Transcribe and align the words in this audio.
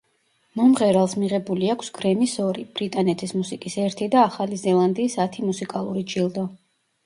მომღერალს 0.61 1.11
მიღებული 1.23 1.69
აქვს 1.73 1.91
გრემის 1.99 2.33
ორი, 2.47 2.65
ბრიტანეთის 2.81 3.35
მუსიკის 3.41 3.79
ერთი 3.87 4.11
და 4.19 4.27
ახალი 4.33 4.61
ზელანდიის 4.65 5.23
ათი 5.29 5.49
მუსიკალური 5.53 6.09
ჯილდო. 6.17 6.51